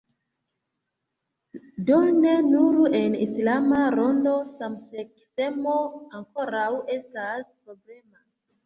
[1.89, 5.79] Do ne nur en islama rondo samseksemo
[6.23, 8.25] ankoraŭ estas problema.